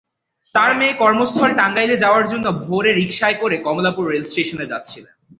[0.55, 5.13] তাঁর মেয়ে কর্মস্থল টাঙ্গাইলে যাওয়ার জন্য ভোরে রিকশায় করে কমলাপুর রেলস্টেশনে যাচ্ছিলেন।